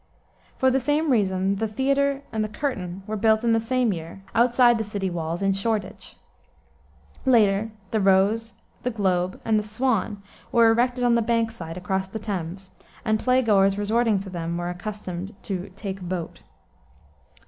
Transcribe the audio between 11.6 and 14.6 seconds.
across the Thames, and play goers resorting to them